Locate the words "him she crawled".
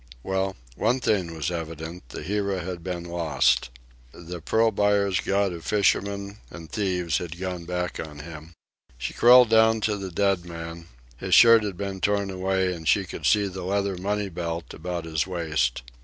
8.21-9.49